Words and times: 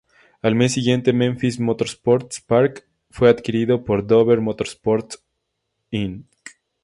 Al 0.41 0.55
mes 0.55 0.73
siguiente, 0.73 1.13
Memphis 1.13 1.59
Motorsports 1.59 2.41
Park 2.41 2.87
fue 3.11 3.29
adquirido 3.29 3.83
por 3.83 4.07
Dover 4.07 4.41
Motorsports, 4.41 5.23
Inc. 5.91 6.25